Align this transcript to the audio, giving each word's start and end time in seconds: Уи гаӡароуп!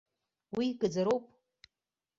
Уи 0.55 0.67
гаӡароуп! 0.81 1.25